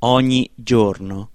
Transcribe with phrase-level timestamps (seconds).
[0.00, 1.30] ogni giorno.